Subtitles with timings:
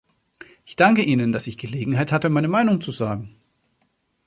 [0.65, 3.35] Ich danke Ihnen, dass ich Gelegenheit hatte, meine Meinung zu sagen.